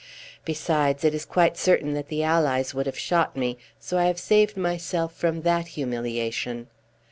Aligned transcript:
Besides, 0.45 1.03
it 1.05 1.13
is 1.13 1.25
quite 1.25 1.57
certain 1.59 1.93
that 1.93 2.07
the 2.07 2.23
Allies 2.23 2.73
would 2.73 2.87
have 2.87 2.97
shot 2.97 3.37
me, 3.37 3.59
so 3.79 3.99
I 3.99 4.05
have 4.05 4.17
saved 4.19 4.57
myself 4.57 5.13
from 5.13 5.43
that 5.43 5.67
humiliation." 5.77 6.69